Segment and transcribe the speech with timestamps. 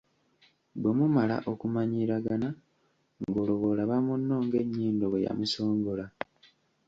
[0.81, 2.49] Bwe mumala okumanyiiragana,
[3.23, 6.05] ng'olwo bw'olaba munno ng'enyindo bwe yamusongola.